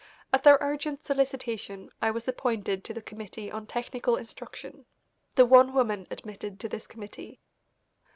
At 0.33 0.41
their 0.41 0.57
urgent 0.61 1.03
solicitation 1.05 1.91
I 2.01 2.09
was 2.09 2.27
appointed 2.27 2.83
to 2.85 2.91
the 2.95 3.03
Committee 3.03 3.51
on 3.51 3.67
Technical 3.67 4.15
Instruction, 4.17 4.87
the 5.35 5.45
one 5.45 5.75
woman 5.75 6.07
admitted 6.09 6.59
to 6.61 6.67
this 6.67 6.87
committee. 6.87 7.39